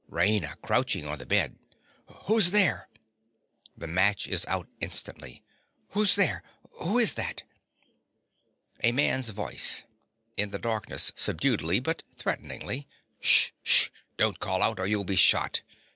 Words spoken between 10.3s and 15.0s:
(in the darkness, subduedly, but threateningly). Sh—sh! Don't call out or